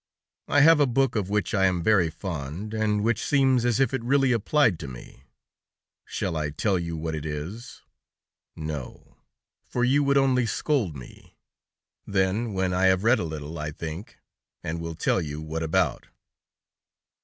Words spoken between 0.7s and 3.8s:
a book of which I am very fond, and which seems as